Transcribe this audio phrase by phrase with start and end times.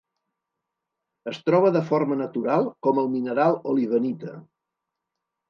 [1.31, 4.35] Es troba de forma natural com el mineral olivenita.